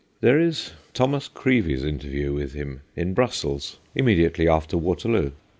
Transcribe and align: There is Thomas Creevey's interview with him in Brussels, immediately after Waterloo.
There 0.19 0.39
is 0.39 0.71
Thomas 0.95 1.27
Creevey's 1.27 1.83
interview 1.83 2.33
with 2.33 2.53
him 2.53 2.81
in 2.95 3.13
Brussels, 3.13 3.77
immediately 3.93 4.47
after 4.49 4.75
Waterloo. 4.75 5.29